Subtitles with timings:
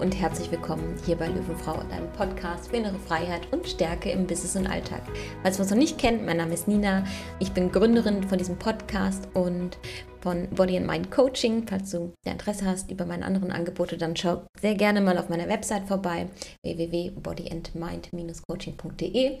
[0.00, 4.56] Und herzlich willkommen hier bei Löwenfrau, deinem Podcast für innere Freiheit und Stärke im Business
[4.56, 5.02] und Alltag.
[5.42, 7.04] Falls man es noch nicht kennt, mein Name ist Nina.
[7.38, 9.76] Ich bin Gründerin von diesem Podcast und
[10.22, 11.66] von Body and Mind Coaching.
[11.68, 15.48] Falls du Interesse hast über meine anderen Angebote, dann schau sehr gerne mal auf meiner
[15.48, 16.30] Website vorbei
[16.62, 19.38] www.bodyandmind-coaching.de.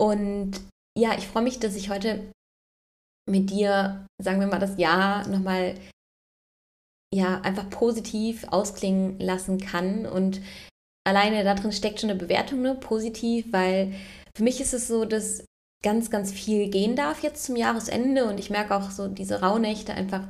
[0.00, 0.52] Und
[0.96, 2.32] ja, ich freue mich, dass ich heute
[3.28, 5.74] mit dir, sagen wir mal, das Jahr nochmal
[7.12, 10.06] ja einfach positiv ausklingen lassen kann.
[10.06, 10.40] Und
[11.04, 12.74] alleine da drin steckt schon eine Bewertung, ne?
[12.74, 13.92] Positiv, weil
[14.34, 15.44] für mich ist es so, dass
[15.82, 19.92] ganz, ganz viel gehen darf jetzt zum Jahresende und ich merke auch so diese Rauhnächte
[19.92, 20.28] einfach,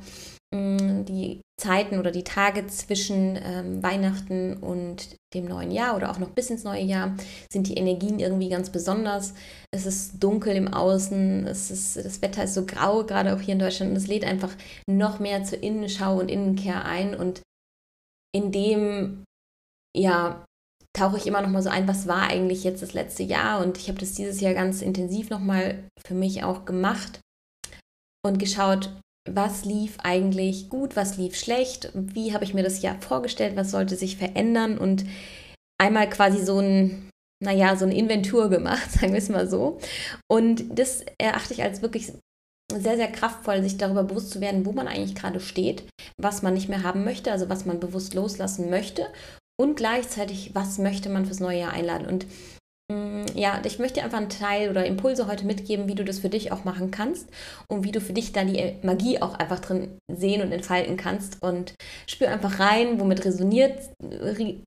[0.53, 6.31] die Zeiten oder die Tage zwischen ähm, Weihnachten und dem neuen Jahr oder auch noch
[6.31, 7.17] bis ins neue Jahr
[7.51, 9.33] sind die Energien irgendwie ganz besonders.
[9.71, 13.55] Es ist dunkel im Außen, es ist, das Wetter ist so grau, gerade auch hier
[13.55, 14.53] in Deutschland, und es lädt einfach
[14.89, 17.15] noch mehr zur Innenschau und Innenkehr ein.
[17.15, 17.43] Und
[18.35, 19.25] in dem,
[19.97, 20.45] ja,
[20.95, 23.65] tauche ich immer noch mal so ein, was war eigentlich jetzt das letzte Jahr?
[23.65, 27.21] Und ich habe das dieses Jahr ganz intensiv noch mal für mich auch gemacht
[28.25, 28.93] und geschaut,
[29.29, 33.71] was lief eigentlich gut, was lief schlecht, wie habe ich mir das Jahr vorgestellt, was
[33.71, 35.05] sollte sich verändern und
[35.81, 37.11] einmal quasi so ein,
[37.43, 39.79] naja, so eine Inventur gemacht, sagen wir es mal so.
[40.31, 42.13] Und das erachte ich als wirklich
[42.73, 45.85] sehr, sehr kraftvoll, sich darüber bewusst zu werden, wo man eigentlich gerade steht,
[46.17, 49.07] was man nicht mehr haben möchte, also was man bewusst loslassen möchte
[49.61, 52.07] und gleichzeitig, was möchte man fürs neue Jahr einladen.
[52.07, 52.27] Und
[53.35, 56.29] ja, ich möchte dir einfach einen Teil oder Impulse heute mitgeben, wie du das für
[56.29, 57.29] dich auch machen kannst
[57.69, 61.43] und wie du für dich da die Magie auch einfach drin sehen und entfalten kannst.
[61.43, 61.75] Und
[62.07, 63.91] spür einfach rein, womit, resoniert,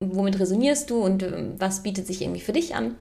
[0.00, 2.96] womit resonierst du und ähm, was bietet sich irgendwie für dich an.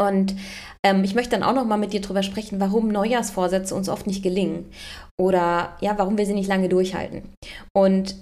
[0.00, 0.36] Und
[0.84, 4.06] ähm, ich möchte dann auch noch mal mit dir darüber sprechen, warum Neujahrsvorsätze uns oft
[4.06, 4.70] nicht gelingen
[5.20, 7.32] oder ja, warum wir sie nicht lange durchhalten.
[7.76, 8.14] Und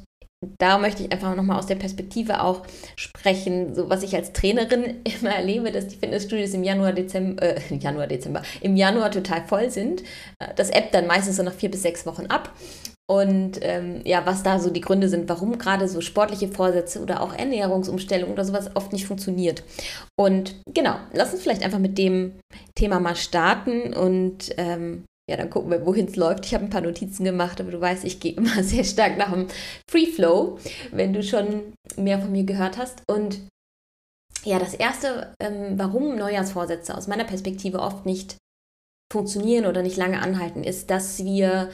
[0.58, 2.66] da möchte ich einfach nochmal aus der Perspektive auch
[2.96, 7.74] sprechen, so was ich als Trainerin immer erlebe, dass die Fitnessstudios im Januar, Dezember, äh,
[7.76, 10.02] Januar, Dezember, im Januar total voll sind.
[10.56, 12.52] Das App dann meistens so nach vier bis sechs Wochen ab.
[13.08, 17.20] Und ähm, ja, was da so die Gründe sind, warum gerade so sportliche Vorsätze oder
[17.20, 19.62] auch Ernährungsumstellung oder sowas oft nicht funktioniert.
[20.18, 22.32] Und genau, lass uns vielleicht einfach mit dem
[22.74, 26.46] Thema mal starten und ähm, ja, dann gucken wir, wohin es läuft.
[26.46, 29.32] Ich habe ein paar Notizen gemacht, aber du weißt, ich gehe immer sehr stark nach
[29.32, 29.48] dem
[29.90, 30.58] Free Flow,
[30.92, 33.02] wenn du schon mehr von mir gehört hast.
[33.08, 33.40] Und
[34.44, 38.36] ja, das erste, ähm, warum Neujahrsvorsätze aus meiner Perspektive oft nicht
[39.12, 41.70] funktionieren oder nicht lange anhalten, ist, dass wir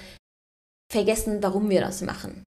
[0.91, 2.44] vergessen, warum wir das machen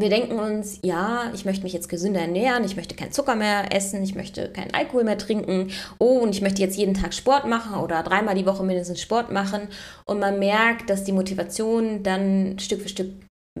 [0.00, 3.74] wir denken uns, ja, ich möchte mich jetzt gesünder ernähren, ich möchte keinen Zucker mehr
[3.74, 7.46] essen, ich möchte keinen Alkohol mehr trinken, oh, und ich möchte jetzt jeden Tag Sport
[7.46, 9.68] machen oder dreimal die Woche mindestens Sport machen.
[10.04, 13.10] Und man merkt, dass die Motivation dann Stück für Stück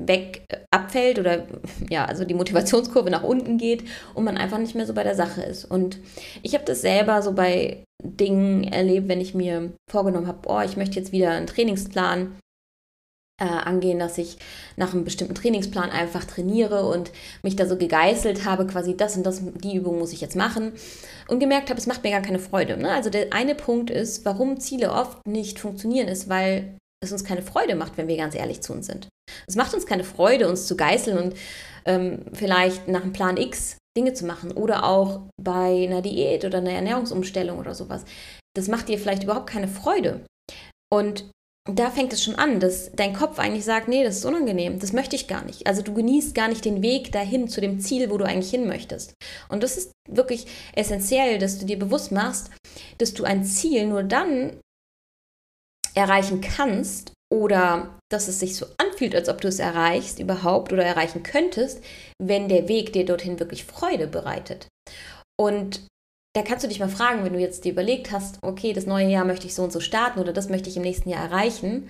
[0.00, 1.46] weg äh, abfällt oder
[1.90, 3.84] ja, also die Motivationskurve nach unten geht
[4.14, 5.64] und man einfach nicht mehr so bei der Sache ist.
[5.64, 5.98] Und
[6.42, 10.76] ich habe das selber so bei Dingen erlebt, wenn ich mir vorgenommen habe, oh, ich
[10.76, 12.36] möchte jetzt wieder einen Trainingsplan
[13.40, 14.36] äh, angehen, dass ich
[14.76, 17.12] nach einem bestimmten Trainingsplan einfach trainiere und
[17.42, 20.72] mich da so gegeißelt habe, quasi das und das, die Übung muss ich jetzt machen
[21.28, 22.76] und gemerkt habe, es macht mir gar keine Freude.
[22.76, 22.90] Ne?
[22.90, 27.42] Also der eine Punkt ist, warum Ziele oft nicht funktionieren, ist, weil es uns keine
[27.42, 29.08] Freude macht, wenn wir ganz ehrlich zu uns sind.
[29.46, 31.34] Es macht uns keine Freude, uns zu geißeln und
[31.84, 36.58] ähm, vielleicht nach einem Plan X Dinge zu machen oder auch bei einer Diät oder
[36.58, 38.04] einer Ernährungsumstellung oder sowas.
[38.56, 40.24] Das macht dir vielleicht überhaupt keine Freude.
[40.92, 41.30] Und
[41.70, 44.94] da fängt es schon an, dass dein Kopf eigentlich sagt, nee, das ist unangenehm, das
[44.94, 45.66] möchte ich gar nicht.
[45.66, 48.66] Also du genießt gar nicht den Weg dahin zu dem Ziel, wo du eigentlich hin
[48.66, 49.14] möchtest.
[49.50, 52.50] Und das ist wirklich essentiell, dass du dir bewusst machst,
[52.96, 54.58] dass du ein Ziel nur dann
[55.94, 60.84] erreichen kannst oder dass es sich so anfühlt, als ob du es erreichst überhaupt oder
[60.84, 61.84] erreichen könntest,
[62.18, 64.68] wenn der Weg dir dorthin wirklich Freude bereitet.
[65.38, 65.86] Und
[66.38, 69.08] da kannst du dich mal fragen, wenn du jetzt dir überlegt hast, okay, das neue
[69.08, 71.88] Jahr möchte ich so und so starten oder das möchte ich im nächsten Jahr erreichen,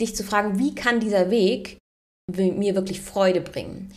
[0.00, 1.78] dich zu fragen, wie kann dieser Weg
[2.32, 3.92] mir wirklich Freude bringen?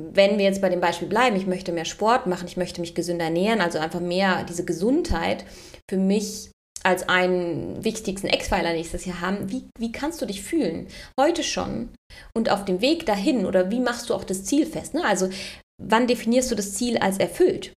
[0.00, 2.96] Wenn wir jetzt bei dem Beispiel bleiben, ich möchte mehr Sport machen, ich möchte mich
[2.96, 5.44] gesünder ernähren, also einfach mehr diese Gesundheit
[5.88, 6.50] für mich
[6.82, 10.88] als einen wichtigsten Ex-Pfeiler nächstes Jahr haben, wie, wie kannst du dich fühlen?
[11.18, 11.90] Heute schon
[12.36, 14.94] und auf dem Weg dahin oder wie machst du auch das Ziel fest?
[14.94, 15.04] Ne?
[15.04, 15.30] Also
[15.80, 17.72] wann definierst du das Ziel als erfüllt?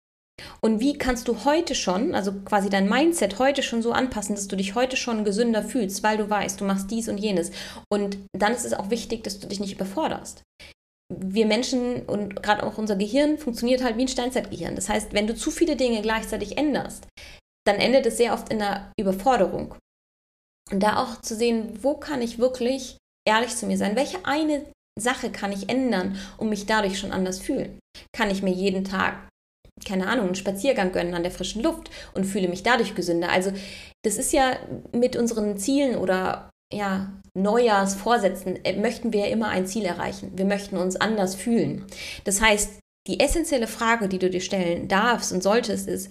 [0.60, 4.48] Und wie kannst du heute schon, also quasi dein Mindset heute schon so anpassen, dass
[4.48, 7.50] du dich heute schon gesünder fühlst, weil du weißt, du machst dies und jenes.
[7.90, 10.42] Und dann ist es auch wichtig, dass du dich nicht überforderst.
[11.14, 14.74] Wir Menschen und gerade auch unser Gehirn funktioniert halt wie ein Steinzeitgehirn.
[14.74, 17.06] Das heißt, wenn du zu viele Dinge gleichzeitig änderst,
[17.64, 19.76] dann endet es sehr oft in einer Überforderung.
[20.70, 23.94] Und da auch zu sehen, wo kann ich wirklich ehrlich zu mir sein?
[23.94, 24.66] Welche eine
[24.98, 27.78] Sache kann ich ändern und mich dadurch schon anders fühlen?
[28.12, 29.28] Kann ich mir jeden Tag,
[29.84, 33.31] keine Ahnung, einen Spaziergang gönnen an der frischen Luft und fühle mich dadurch gesünder?
[33.31, 33.52] Also
[34.05, 34.56] das ist ja
[34.93, 40.37] mit unseren Zielen oder ja, Neujahrsvorsätzen äh, möchten wir ja immer ein Ziel erreichen.
[40.37, 41.87] Wir möchten uns anders fühlen.
[42.25, 46.11] Das heißt, die essentielle Frage, die du dir stellen darfst und solltest, ist,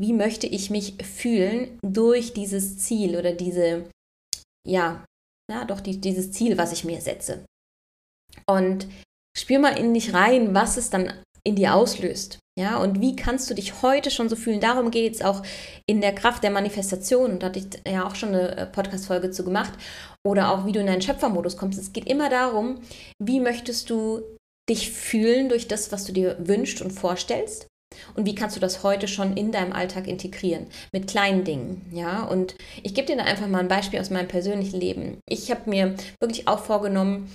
[0.00, 3.88] wie möchte ich mich fühlen durch dieses Ziel oder diese,
[4.66, 5.04] ja,
[5.50, 7.44] ja, doch die, dieses Ziel, was ich mir setze.
[8.46, 8.88] Und
[9.36, 11.12] spür mal in dich rein, was es dann
[11.44, 12.38] in dir auslöst.
[12.58, 14.60] Ja, und wie kannst du dich heute schon so fühlen?
[14.60, 15.42] Darum geht es auch
[15.86, 17.32] in der Kraft der Manifestation.
[17.32, 19.72] Und da hatte ich ja auch schon eine äh, Podcast-Folge zu gemacht.
[20.22, 21.78] Oder auch, wie du in deinen Schöpfermodus kommst.
[21.78, 22.80] Es geht immer darum,
[23.18, 24.22] wie möchtest du
[24.68, 27.68] dich fühlen durch das, was du dir wünschst und vorstellst.
[28.14, 30.66] Und wie kannst du das heute schon in deinem Alltag integrieren?
[30.92, 32.24] Mit kleinen Dingen, ja?
[32.24, 35.20] Und ich gebe dir da einfach mal ein Beispiel aus meinem persönlichen Leben.
[35.28, 37.30] Ich habe mir wirklich auch vorgenommen,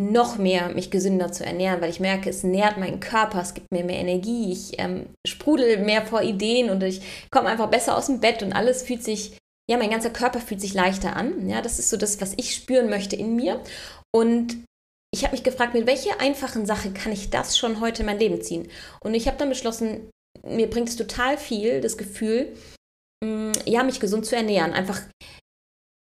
[0.00, 3.70] noch mehr mich gesünder zu ernähren, weil ich merke, es nährt meinen Körper, es gibt
[3.70, 8.06] mir mehr Energie, ich ähm, sprudel mehr vor Ideen und ich komme einfach besser aus
[8.06, 9.36] dem Bett und alles fühlt sich,
[9.70, 11.48] ja, mein ganzer Körper fühlt sich leichter an.
[11.48, 13.62] Ja, das ist so das, was ich spüren möchte in mir.
[14.14, 14.64] Und
[15.14, 18.18] ich habe mich gefragt, mit welcher einfachen Sache kann ich das schon heute in mein
[18.18, 18.68] Leben ziehen?
[19.00, 20.10] Und ich habe dann beschlossen,
[20.42, 22.54] mir bringt es total viel, das Gefühl,
[23.22, 24.72] mm, ja, mich gesund zu ernähren.
[24.72, 25.02] Einfach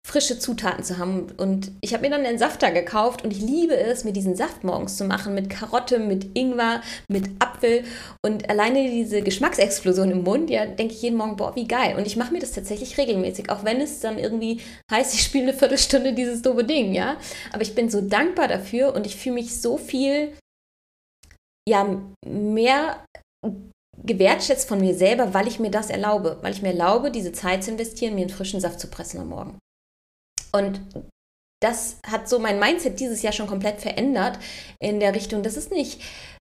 [0.06, 1.30] frische Zutaten zu haben.
[1.36, 4.64] Und ich habe mir dann einen Safter gekauft und ich liebe es, mir diesen Saft
[4.64, 7.84] morgens zu machen mit Karotte, mit Ingwer, mit Apfel
[8.24, 11.96] und alleine diese Geschmacksexplosion im Mund, ja, denke ich jeden Morgen, boah, wie geil.
[11.96, 14.60] Und ich mache mir das tatsächlich regelmäßig, auch wenn es dann irgendwie
[14.90, 17.16] heißt, ich spiele eine Viertelstunde dieses doofe Ding, ja.
[17.52, 20.32] Aber ich bin so dankbar dafür und ich fühle mich so viel,
[21.68, 23.04] ja, mehr
[24.02, 27.62] gewertschätzt von mir selber, weil ich mir das erlaube, weil ich mir erlaube, diese Zeit
[27.62, 29.58] zu investieren, mir einen frischen Saft zu pressen am Morgen.
[30.52, 30.80] Und
[31.62, 34.38] das hat so mein Mindset dieses Jahr schon komplett verändert
[34.78, 36.00] in der Richtung, dass es nicht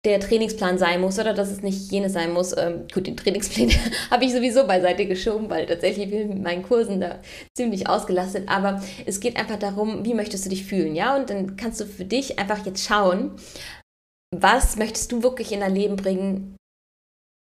[0.05, 2.55] der Trainingsplan sein muss oder dass es nicht jenes sein muss.
[2.57, 3.71] Ähm, gut, den Trainingsplan
[4.11, 7.21] habe ich sowieso beiseite geschoben, weil tatsächlich bin ich mit meinen Kursen da
[7.57, 8.49] ziemlich ausgelastet.
[8.49, 11.17] Aber es geht einfach darum, wie möchtest du dich fühlen, ja?
[11.17, 13.33] Und dann kannst du für dich einfach jetzt schauen,
[14.35, 16.57] was möchtest du wirklich in dein Leben bringen,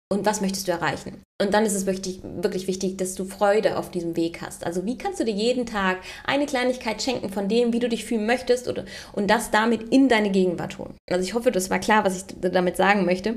[0.09, 1.21] und was möchtest du erreichen?
[1.41, 4.65] Und dann ist es wirklich, wirklich wichtig, dass du Freude auf diesem Weg hast.
[4.65, 8.05] Also wie kannst du dir jeden Tag eine Kleinigkeit schenken von dem, wie du dich
[8.05, 10.95] fühlen möchtest oder, und das damit in deine Gegenwart holen.
[11.11, 13.35] Also ich hoffe, das war klar, was ich damit sagen möchte.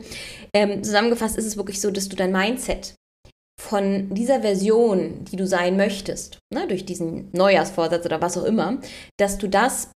[0.55, 2.95] Ähm, zusammengefasst ist es wirklich so, dass du dein Mindset
[3.61, 8.81] von dieser Version, die du sein möchtest, ne, durch diesen Neujahrsvorsatz oder was auch immer,
[9.19, 9.91] dass du das,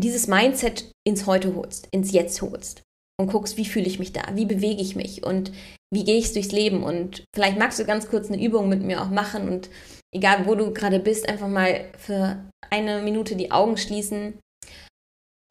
[0.00, 2.82] dieses Mindset ins Heute holst, ins Jetzt holst
[3.20, 5.52] und guckst, wie fühle ich mich da, wie bewege ich mich und
[5.92, 6.82] wie gehe ich durchs Leben.
[6.82, 9.68] Und vielleicht magst du ganz kurz eine Übung mit mir auch machen und
[10.14, 14.38] egal wo du gerade bist, einfach mal für eine Minute die Augen schließen.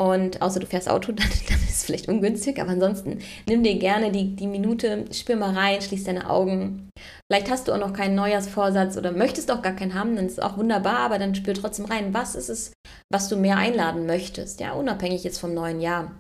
[0.02, 3.78] Und außer du fährst Auto, dann, dann ist es vielleicht ungünstig, aber ansonsten nimm dir
[3.78, 6.90] gerne die, die Minute, spür mal rein, schließ deine Augen.
[7.30, 10.34] Vielleicht hast du auch noch keinen Neujahrsvorsatz oder möchtest auch gar keinen haben, dann ist
[10.34, 12.74] es auch wunderbar, aber dann spür trotzdem rein, was ist es,
[13.12, 16.18] was du mehr einladen möchtest, ja, unabhängig jetzt vom neuen Jahr.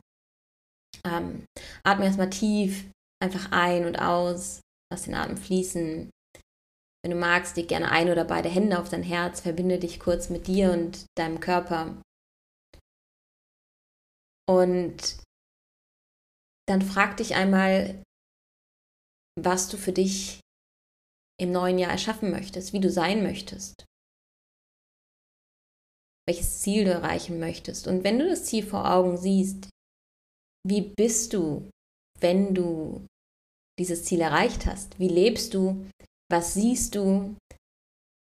[1.05, 1.45] Ähm,
[1.83, 2.89] atme erstmal tief,
[3.21, 4.61] einfach ein und aus,
[4.91, 6.09] lass den Atem fließen.
[7.03, 10.29] Wenn du magst, leg gerne ein oder beide Hände auf dein Herz, verbinde dich kurz
[10.29, 12.01] mit dir und deinem Körper.
[14.49, 15.21] Und
[16.67, 18.03] dann frag dich einmal,
[19.39, 20.39] was du für dich
[21.39, 23.85] im neuen Jahr erschaffen möchtest, wie du sein möchtest,
[26.27, 27.87] welches Ziel du erreichen möchtest.
[27.87, 29.69] Und wenn du das Ziel vor Augen siehst,
[30.67, 31.69] wie bist du,
[32.19, 33.05] wenn du
[33.79, 34.99] dieses Ziel erreicht hast?
[34.99, 35.87] Wie lebst du?
[36.29, 37.35] Was siehst du?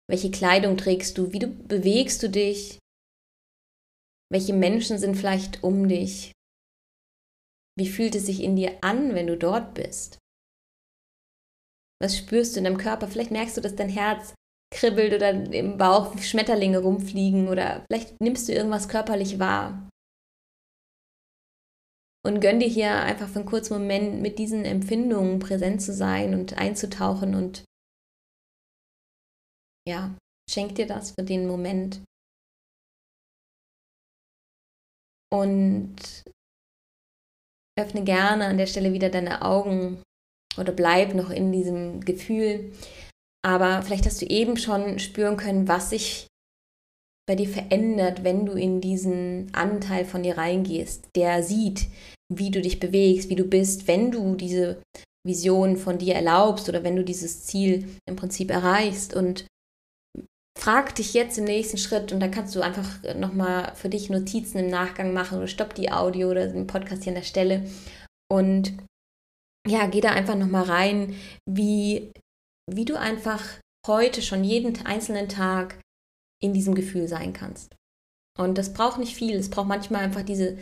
[0.09, 1.33] Welche Kleidung trägst du?
[1.33, 2.79] Wie du, bewegst du dich?
[4.31, 6.33] Welche Menschen sind vielleicht um dich?
[7.79, 10.19] Wie fühlt es sich in dir an, wenn du dort bist?
[12.01, 13.09] Was spürst du in deinem Körper?
[13.09, 14.35] Vielleicht merkst du, dass dein Herz
[14.75, 19.89] kribbelt oder im Bauch Schmetterlinge rumfliegen oder vielleicht nimmst du irgendwas körperlich wahr
[22.27, 26.35] und gönn dir hier einfach für einen kurzen Moment mit diesen Empfindungen präsent zu sein
[26.35, 27.65] und einzutauchen und
[29.89, 30.17] ja,
[30.51, 32.03] schenk dir das für den Moment.
[35.33, 36.25] Und
[37.79, 40.03] öffne gerne an der Stelle wieder deine Augen
[40.59, 42.73] oder bleib noch in diesem Gefühl.
[43.45, 46.27] Aber vielleicht hast du eben schon spüren können, was sich
[47.29, 51.89] bei dir verändert, wenn du in diesen Anteil von dir reingehst, der sieht,
[52.33, 54.83] wie du dich bewegst, wie du bist, wenn du diese
[55.27, 59.47] Vision von dir erlaubst oder wenn du dieses Ziel im Prinzip erreichst und
[60.59, 64.59] frag dich jetzt im nächsten Schritt und da kannst du einfach nochmal für dich Notizen
[64.59, 67.69] im Nachgang machen oder stopp die Audio oder den Podcast hier an der Stelle
[68.29, 68.73] und
[69.67, 71.17] ja, geh da einfach nochmal rein,
[71.49, 72.13] wie,
[72.71, 73.43] wie du einfach
[73.87, 75.81] heute schon jeden einzelnen Tag
[76.41, 77.75] in diesem Gefühl sein kannst.
[78.39, 79.37] Und das braucht nicht viel.
[79.37, 80.59] Es braucht manchmal einfach diese,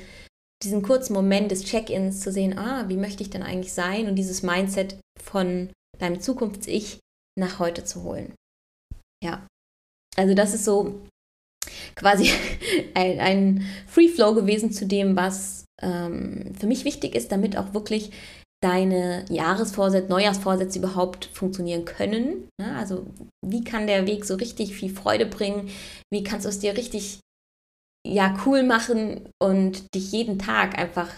[0.64, 4.16] diesen kurzen Moment des Check-ins zu sehen, ah, wie möchte ich denn eigentlich sein und
[4.16, 7.00] dieses Mindset von deinem Zukunfts-Ich
[7.38, 8.34] nach heute zu holen.
[9.22, 9.46] Ja,
[10.16, 11.02] also das ist so
[11.94, 12.30] quasi
[12.94, 17.74] ein, ein Free Flow gewesen zu dem, was ähm, für mich wichtig ist, damit auch
[17.74, 18.10] wirklich
[18.62, 22.48] deine Jahresvorsätze, Neujahrsvorsätze überhaupt funktionieren können.
[22.58, 22.74] Ne?
[22.76, 23.06] Also
[23.44, 25.68] wie kann der Weg so richtig viel Freude bringen?
[26.10, 27.20] Wie kannst du es dir richtig
[28.06, 31.10] ja cool machen und dich jeden Tag einfach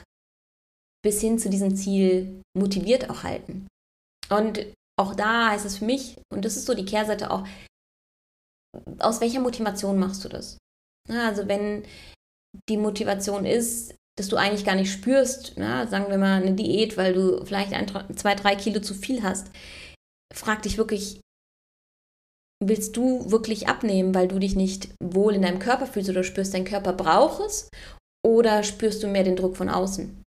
[1.05, 3.67] bis hin zu diesem Ziel motiviert auch halten?
[4.29, 4.67] Und
[4.99, 7.47] auch da heißt es für mich, und das ist so die Kehrseite auch,
[8.99, 10.59] aus welcher Motivation machst du das?
[11.09, 11.85] Also wenn
[12.69, 16.97] die Motivation ist, dass du eigentlich gar nicht spürst, na, sagen wir mal eine Diät,
[16.97, 19.51] weil du vielleicht ein, zwei, drei Kilo zu viel hast,
[20.35, 21.21] frag dich wirklich,
[22.65, 26.55] willst du wirklich abnehmen, weil du dich nicht wohl in deinem Körper fühlst oder spürst,
[26.55, 27.69] dein Körper braucht es
[28.25, 30.23] oder spürst du mehr den Druck von außen?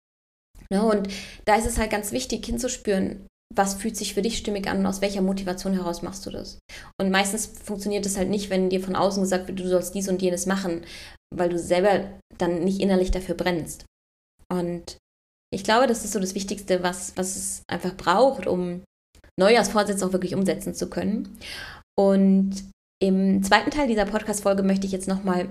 [0.70, 1.08] Ja, und
[1.47, 4.87] da ist es halt ganz wichtig hinzuspüren, was fühlt sich für dich stimmig an und
[4.87, 6.58] aus welcher Motivation heraus machst du das.
[7.00, 10.08] Und meistens funktioniert das halt nicht, wenn dir von außen gesagt wird, du sollst dies
[10.08, 10.85] und jenes machen,
[11.35, 12.04] weil du selber
[12.37, 13.87] dann nicht innerlich dafür brennst.
[14.52, 14.99] Und
[15.50, 18.82] ich glaube, das ist so das Wichtigste, was, was es einfach braucht, um
[19.38, 21.38] Neujahrsvorsätze auch wirklich umsetzen zu können.
[21.99, 22.71] Und
[23.02, 25.49] im zweiten Teil dieser Podcast-Folge möchte ich jetzt nochmal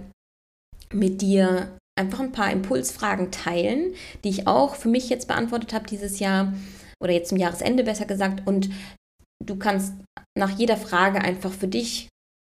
[0.94, 5.88] mit dir einfach ein paar Impulsfragen teilen, die ich auch für mich jetzt beantwortet habe
[5.88, 6.54] dieses Jahr
[7.02, 8.48] oder jetzt zum Jahresende besser gesagt.
[8.48, 8.70] Und
[9.44, 9.94] du kannst
[10.38, 12.08] nach jeder Frage einfach für dich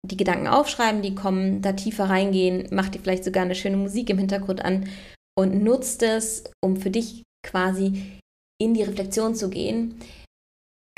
[0.08, 4.10] die Gedanken aufschreiben, die kommen, da tiefer reingehen, mach dir vielleicht sogar eine schöne Musik
[4.10, 4.88] im Hintergrund an
[5.38, 8.20] und nutzt es, um für dich quasi
[8.60, 10.00] in die Reflexion zu gehen,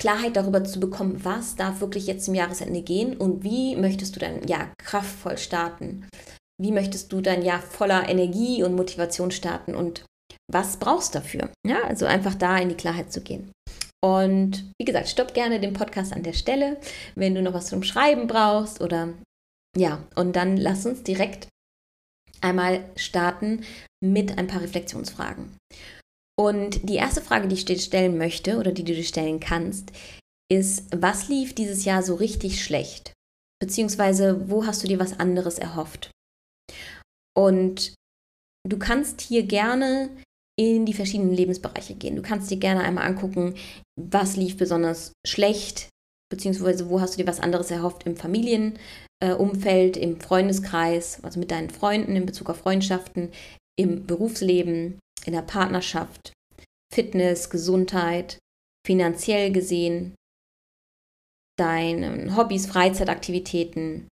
[0.00, 4.20] Klarheit darüber zu bekommen, was darf wirklich jetzt zum Jahresende gehen und wie möchtest du
[4.20, 6.06] dein Jahr kraftvoll starten?
[6.60, 10.04] Wie möchtest du dein Jahr voller Energie und Motivation starten und
[10.52, 11.50] was brauchst du dafür?
[11.66, 13.50] Ja, also einfach da in die Klarheit zu gehen.
[14.04, 16.78] Und wie gesagt, stopp gerne den Podcast an der Stelle,
[17.14, 19.14] wenn du noch was zum Schreiben brauchst oder
[19.76, 21.48] ja, und dann lass uns direkt
[22.40, 23.64] einmal starten
[24.04, 25.56] mit ein paar Reflexionsfragen.
[26.36, 29.92] Und die erste Frage, die ich dir stellen möchte oder die du dir stellen kannst,
[30.50, 33.12] ist, was lief dieses Jahr so richtig schlecht?
[33.60, 36.10] Beziehungsweise, wo hast du dir was anderes erhofft?
[37.36, 37.94] Und
[38.68, 40.10] du kannst hier gerne
[40.58, 42.16] in die verschiedenen Lebensbereiche gehen.
[42.16, 43.54] Du kannst dir gerne einmal angucken,
[44.00, 45.88] was lief besonders schlecht,
[46.30, 51.50] beziehungsweise wo hast du dir was anderes erhofft im Familienumfeld, äh, im Freundeskreis, also mit
[51.50, 53.30] deinen Freunden in Bezug auf Freundschaften,
[53.76, 56.32] im Berufsleben, in der Partnerschaft,
[56.92, 58.38] Fitness, Gesundheit,
[58.86, 60.14] finanziell gesehen,
[61.58, 64.08] deinen Hobbys, Freizeitaktivitäten,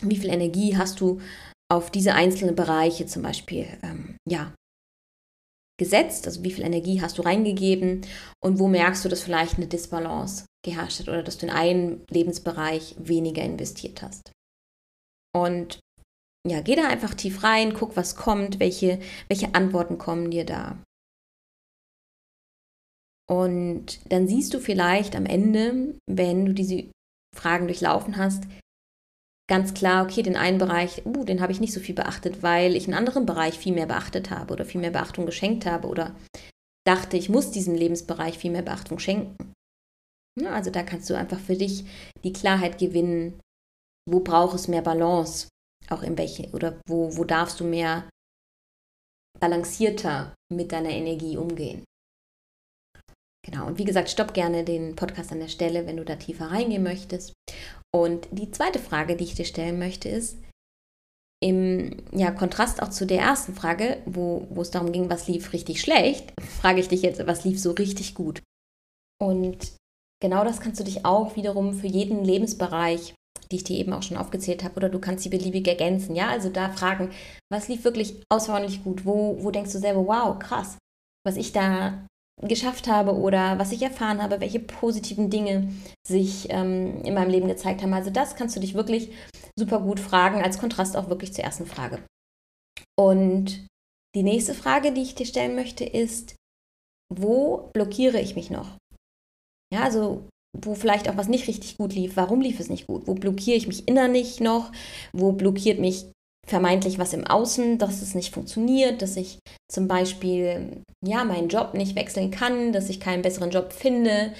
[0.00, 1.20] wie viel Energie hast du
[1.70, 4.54] auf diese einzelnen Bereiche zum Beispiel ähm, ja,
[5.78, 8.06] gesetzt, also wie viel Energie hast du reingegeben
[8.42, 12.04] und wo merkst du, dass vielleicht eine Disbalance geherrscht hat oder dass du in einen
[12.10, 14.32] Lebensbereich weniger investiert hast.
[15.34, 15.80] Und
[16.48, 20.78] ja, geh da einfach tief rein, guck, was kommt, welche, welche Antworten kommen dir da.
[23.28, 26.90] Und dann siehst du vielleicht am Ende, wenn du diese
[27.36, 28.44] Fragen durchlaufen hast,
[29.48, 32.76] ganz klar, okay, den einen Bereich, uh, den habe ich nicht so viel beachtet, weil
[32.76, 36.14] ich einen anderen Bereich viel mehr beachtet habe oder viel mehr Beachtung geschenkt habe oder
[36.86, 39.52] dachte, ich muss diesem Lebensbereich viel mehr Beachtung schenken.
[40.40, 41.84] Ja, also da kannst du einfach für dich
[42.22, 43.40] die Klarheit gewinnen,
[44.08, 45.48] wo braucht es mehr Balance,
[45.90, 48.08] auch in welche, oder wo, wo darfst du mehr
[49.38, 51.84] balancierter mit deiner Energie umgehen.
[53.44, 56.50] Genau, und wie gesagt, stopp gerne den Podcast an der Stelle, wenn du da tiefer
[56.50, 57.32] reingehen möchtest.
[57.94, 60.36] Und die zweite Frage, die ich dir stellen möchte, ist,
[61.42, 65.52] im ja, Kontrast auch zu der ersten Frage, wo, wo es darum ging, was lief
[65.52, 68.42] richtig schlecht, frage ich dich jetzt, was lief so richtig gut.
[69.22, 69.76] Und
[70.20, 73.14] genau das kannst du dich auch wiederum für jeden Lebensbereich,
[73.50, 76.14] die ich dir eben auch schon aufgezählt habe, oder du kannst sie beliebig ergänzen.
[76.16, 77.10] Ja, also da fragen,
[77.50, 79.04] was lief wirklich außerordentlich gut?
[79.04, 80.78] Wo, wo denkst du selber, wow, krass,
[81.24, 82.06] was ich da
[82.42, 85.72] geschafft habe oder was ich erfahren habe, welche positiven Dinge
[86.06, 87.94] sich ähm, in meinem Leben gezeigt haben.
[87.94, 89.10] Also das kannst du dich wirklich
[89.58, 92.04] super gut fragen, als Kontrast auch wirklich zur ersten Frage.
[92.98, 93.66] Und
[94.14, 96.36] die nächste Frage, die ich dir stellen möchte, ist,
[97.14, 98.76] wo blockiere ich mich noch?
[99.72, 102.16] Ja, also wo vielleicht auch was nicht richtig gut lief.
[102.16, 103.06] Warum lief es nicht gut?
[103.06, 104.72] Wo blockiere ich mich innerlich noch?
[105.12, 106.06] Wo blockiert mich
[106.46, 109.38] vermeintlich was im Außen, dass es nicht funktioniert, dass ich
[109.70, 114.32] zum Beispiel ja meinen Job nicht wechseln kann, dass ich keinen besseren Job finde,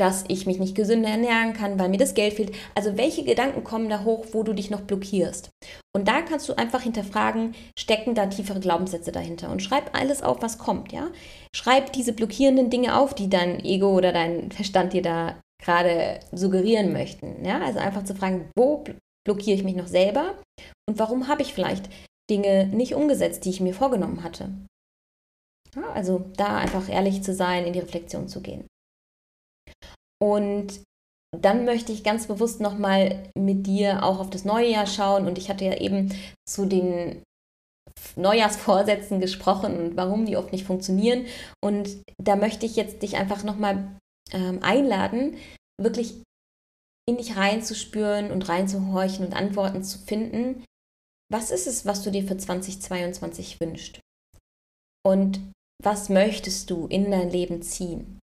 [0.00, 2.52] dass ich mich nicht gesünder ernähren kann, weil mir das Geld fehlt.
[2.76, 5.50] Also welche Gedanken kommen da hoch, wo du dich noch blockierst?
[5.92, 10.40] Und da kannst du einfach hinterfragen, stecken da tiefere Glaubenssätze dahinter und schreib alles auf,
[10.40, 11.08] was kommt, ja?
[11.54, 16.92] Schreib diese blockierenden Dinge auf, die dein Ego oder dein Verstand dir da gerade suggerieren
[16.92, 17.60] möchten, ja?
[17.60, 18.84] Also einfach zu fragen, wo
[19.26, 20.34] blockiere ich mich noch selber
[20.88, 21.88] und warum habe ich vielleicht
[22.30, 24.50] Dinge nicht umgesetzt, die ich mir vorgenommen hatte?
[25.74, 28.66] Ja, also da einfach ehrlich zu sein, in die Reflexion zu gehen.
[30.20, 30.80] Und
[31.36, 35.26] dann möchte ich ganz bewusst nochmal mit dir auch auf das neue Jahr schauen.
[35.26, 36.14] Und ich hatte ja eben
[36.48, 37.22] zu den
[38.16, 41.26] Neujahrsvorsätzen gesprochen und warum die oft nicht funktionieren.
[41.62, 43.97] Und da möchte ich jetzt dich einfach nochmal
[44.32, 45.36] ähm, einladen,
[45.80, 46.22] wirklich
[47.08, 50.64] in dich reinzuspüren und reinzuhorchen und Antworten zu finden.
[51.30, 54.00] Was ist es, was du dir für 2022 wünschst?
[55.06, 55.40] Und
[55.82, 58.18] was möchtest du in dein Leben ziehen?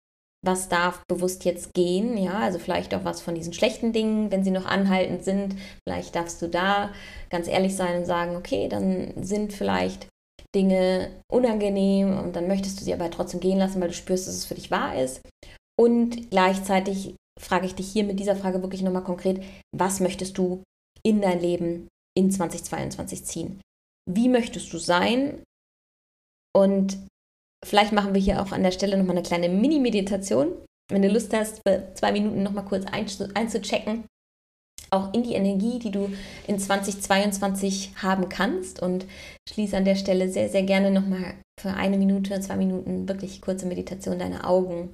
[0.43, 4.43] was darf bewusst jetzt gehen, ja, also vielleicht auch was von diesen schlechten Dingen, wenn
[4.43, 6.93] sie noch anhaltend sind, vielleicht darfst du da
[7.29, 10.09] ganz ehrlich sein und sagen, okay, dann sind vielleicht
[10.55, 14.35] Dinge unangenehm und dann möchtest du sie aber trotzdem gehen lassen, weil du spürst, dass
[14.35, 15.21] es für dich wahr ist.
[15.81, 19.43] Und gleichzeitig frage ich dich hier mit dieser Frage wirklich nochmal konkret,
[19.75, 20.63] was möchtest du
[21.03, 23.61] in dein Leben in 2022 ziehen?
[24.11, 25.43] Wie möchtest du sein?
[26.55, 26.99] Und
[27.65, 30.53] Vielleicht machen wir hier auch an der Stelle nochmal eine kleine Mini-Meditation.
[30.91, 34.05] Wenn du Lust hast, für zwei Minuten nochmal kurz einzuchecken,
[34.91, 36.11] auch in die Energie, die du
[36.47, 38.81] in 2022 haben kannst.
[38.81, 39.07] Und
[39.49, 43.67] schließe an der Stelle sehr, sehr gerne nochmal für eine Minute, zwei Minuten wirklich kurze
[43.67, 44.93] Meditation deine Augen.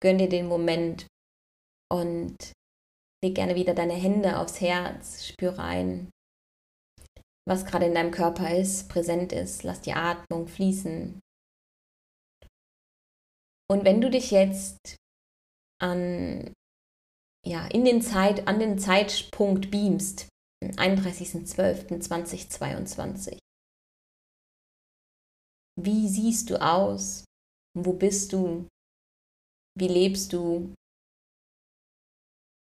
[0.00, 1.06] Gönn dir den Moment
[1.90, 2.36] und
[3.22, 6.10] leg gerne wieder deine Hände aufs Herz, spüre rein,
[7.48, 9.62] was gerade in deinem Körper ist, präsent ist.
[9.64, 11.18] Lass die Atmung fließen.
[13.70, 14.96] Und wenn du dich jetzt
[15.80, 16.54] an,
[17.46, 20.28] ja, in den Zeit, an den Zeitpunkt beamst,
[20.64, 23.38] 31.12.2022,
[25.80, 27.24] wie siehst du aus?
[27.76, 28.66] Wo bist du?
[29.78, 30.74] Wie lebst du?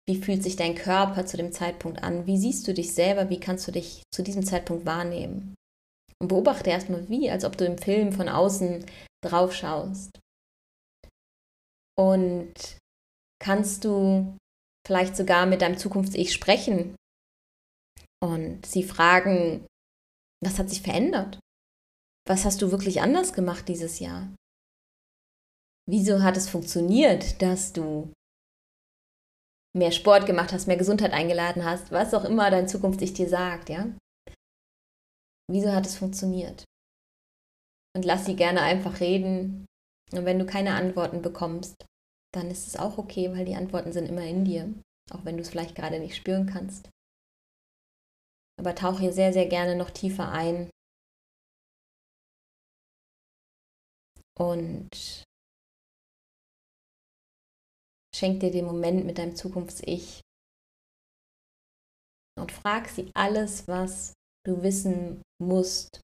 [0.08, 2.26] Wie fühlt sich dein Körper zu dem Zeitpunkt an?
[2.26, 3.30] Wie siehst du dich selber?
[3.30, 5.56] Wie kannst du dich zu diesem Zeitpunkt wahrnehmen?
[6.22, 8.86] Und beobachte erstmal wie, als ob du im Film von außen
[9.24, 10.20] drauf schaust.
[11.98, 12.54] Und
[13.42, 14.38] kannst du
[14.86, 16.96] vielleicht sogar mit deinem Zukunfts-Ich sprechen
[18.24, 19.66] und sie fragen,
[20.44, 21.40] was hat sich verändert?
[22.28, 24.34] Was hast du wirklich anders gemacht dieses Jahr?
[25.90, 28.14] Wieso hat es funktioniert, dass du
[29.76, 33.70] mehr Sport gemacht hast, mehr Gesundheit eingeladen hast, was auch immer dein Zukunfts-Ich dir sagt,
[33.70, 33.92] ja?
[35.52, 36.64] Wieso hat es funktioniert?
[37.96, 39.66] Und lass sie gerne einfach reden.
[40.12, 41.86] Und wenn du keine Antworten bekommst,
[42.36, 44.72] dann ist es auch okay, weil die Antworten sind immer in dir,
[45.12, 46.88] auch wenn du es vielleicht gerade nicht spüren kannst.
[48.60, 50.70] Aber tauche hier sehr, sehr gerne noch tiefer ein
[54.38, 55.24] und
[58.20, 60.20] schenk dir den Moment mit deinem Zukunfts-Ich
[62.38, 64.14] und frag sie alles, was
[64.46, 66.02] du wissen musst,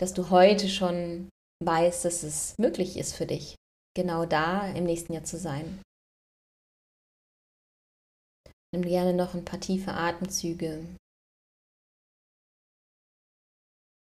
[0.00, 1.28] dass du heute schon
[1.64, 3.54] weißt, dass es möglich ist für dich
[3.96, 5.80] genau da im nächsten Jahr zu sein.
[8.74, 10.84] Nimm gerne noch ein paar tiefe Atemzüge.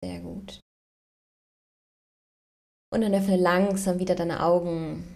[0.03, 0.61] Sehr gut.
[2.93, 5.16] Und dann öffne langsam wieder deine Augen.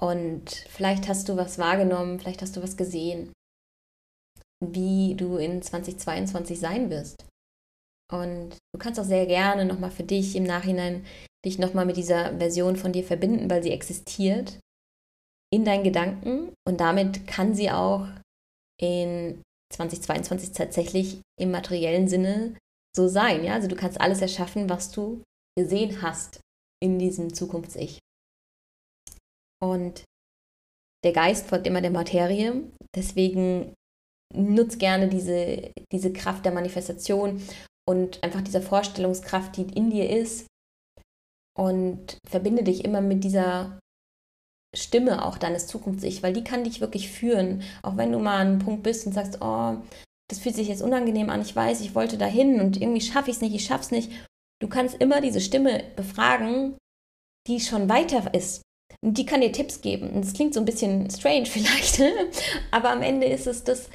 [0.00, 3.32] Und vielleicht hast du was wahrgenommen, vielleicht hast du was gesehen,
[4.64, 7.24] wie du in 2022 sein wirst.
[8.12, 11.04] Und du kannst auch sehr gerne nochmal für dich im Nachhinein
[11.44, 14.58] dich nochmal mit dieser Version von dir verbinden, weil sie existiert
[15.52, 18.06] in deinen Gedanken und damit kann sie auch
[18.80, 22.56] in 2022 tatsächlich im materiellen Sinne
[22.94, 23.44] so sein.
[23.44, 23.54] Ja?
[23.54, 25.22] Also du kannst alles erschaffen, was du
[25.56, 26.40] gesehen hast
[26.82, 27.98] in diesem Zukunfts-Ich.
[29.60, 30.04] Und
[31.04, 32.62] der Geist folgt immer der Materie,
[32.94, 33.74] deswegen
[34.34, 37.42] nutz gerne diese, diese Kraft der Manifestation
[37.88, 40.46] und einfach dieser Vorstellungskraft, die in dir ist,
[41.58, 43.80] und verbinde dich immer mit dieser
[44.76, 47.62] Stimme auch deines Zukunfts-Ich, weil die kann dich wirklich führen.
[47.82, 49.76] Auch wenn du mal an einem Punkt bist und sagst, oh,
[50.30, 53.36] das fühlt sich jetzt unangenehm an, ich weiß, ich wollte dahin und irgendwie schaffe ich
[53.36, 54.12] es nicht, ich schaffe es nicht.
[54.60, 56.76] Du kannst immer diese Stimme befragen,
[57.46, 58.62] die schon weiter ist.
[59.04, 60.20] Die kann dir Tipps geben.
[60.20, 62.02] Das klingt so ein bisschen strange vielleicht,
[62.70, 63.88] aber am Ende ist es das,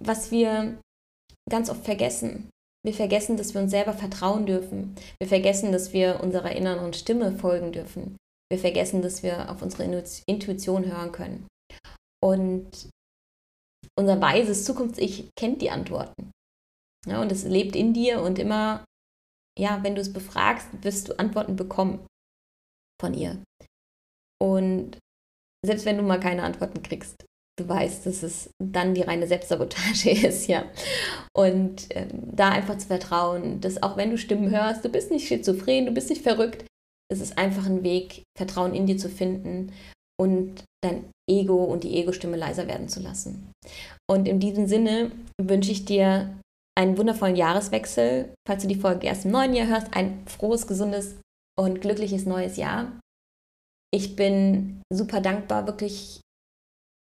[0.00, 0.78] was wir
[1.50, 2.50] ganz oft vergessen.
[2.84, 4.96] Wir vergessen, dass wir uns selber vertrauen dürfen.
[5.20, 8.16] Wir vergessen, dass wir unserer inneren Stimme folgen dürfen.
[8.50, 9.84] Wir vergessen, dass wir auf unsere
[10.26, 11.46] Intuition hören können.
[12.22, 12.90] Und
[13.98, 16.32] unser weises Zukunfts-Ich kennt die Antworten.
[17.06, 18.84] Ja, und es lebt in dir und immer,
[19.58, 22.06] ja, wenn du es befragst, wirst du Antworten bekommen
[23.00, 23.42] von ihr.
[24.42, 24.98] Und
[25.64, 27.24] selbst wenn du mal keine Antworten kriegst,
[27.58, 30.64] du weißt, dass es dann die reine Selbstsabotage ist, ja.
[31.32, 35.28] Und ähm, da einfach zu vertrauen, dass auch wenn du Stimmen hörst, du bist nicht
[35.28, 36.64] schizophren, du bist nicht verrückt,
[37.08, 39.72] es ist einfach ein Weg, Vertrauen in dir zu finden
[40.18, 43.52] und dein Ego und die Ego-Stimme leiser werden zu lassen.
[44.10, 46.36] Und in diesem Sinne wünsche ich dir
[46.76, 48.34] einen wundervollen Jahreswechsel.
[48.48, 51.16] Falls du die Folge erst im neuen Jahr hörst, ein frohes, gesundes
[51.56, 52.90] und glückliches neues Jahr.
[53.94, 56.20] Ich bin super dankbar wirklich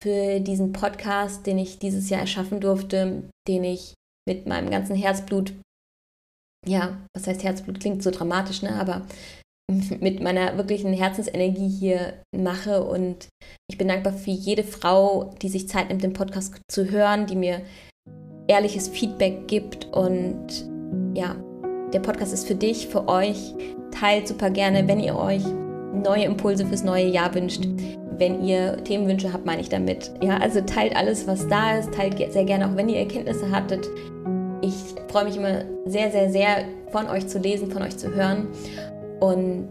[0.02, 3.93] für diesen Podcast, den ich dieses Jahr erschaffen durfte, den ich
[4.28, 5.54] mit meinem ganzen Herzblut,
[6.65, 8.80] ja, was heißt Herzblut, klingt so dramatisch, ne?
[8.80, 9.06] aber
[10.00, 12.84] mit meiner wirklichen Herzensenergie hier mache.
[12.84, 13.28] Und
[13.69, 17.36] ich bin dankbar für jede Frau, die sich Zeit nimmt, den Podcast zu hören, die
[17.36, 17.62] mir
[18.47, 19.86] ehrliches Feedback gibt.
[19.86, 20.69] Und
[21.15, 21.36] ja,
[21.91, 23.54] der Podcast ist für dich, für euch.
[23.91, 25.43] Teilt super gerne, wenn ihr euch
[26.01, 27.67] neue Impulse fürs neue Jahr wünscht.
[28.17, 30.12] Wenn ihr Themenwünsche habt, meine ich damit.
[30.21, 31.93] Ja, also teilt alles, was da ist.
[31.93, 33.88] Teilt sehr gerne auch, wenn ihr Erkenntnisse hattet.
[34.62, 34.73] Ich
[35.10, 38.47] freue mich immer sehr, sehr, sehr von euch zu lesen, von euch zu hören.
[39.19, 39.69] Und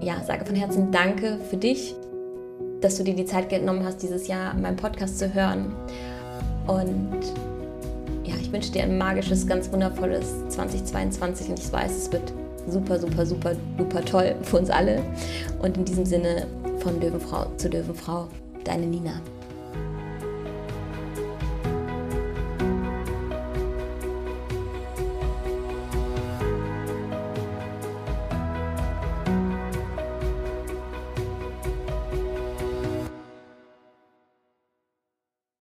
[0.00, 1.94] ja, sage von Herzen Danke für dich,
[2.80, 5.72] dass du dir die Zeit genommen hast, dieses Jahr meinen Podcast zu hören.
[6.66, 7.20] Und
[8.24, 12.32] ja, ich wünsche dir ein magisches, ganz wundervolles 2022 und ich weiß, es wird
[12.68, 15.02] super, super, super, super toll für uns alle.
[15.62, 16.46] Und in diesem Sinne
[16.78, 18.28] von Löwenfrau zu Löwenfrau,
[18.64, 19.20] deine Nina.